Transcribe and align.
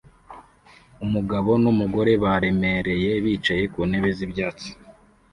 Umugabo 1.05 1.49
n'umugore 1.63 2.11
baremereye 2.23 3.11
bicaye 3.23 3.63
ku 3.73 3.79
ntebe 3.89 4.09
z'ibyatsi 4.17 4.69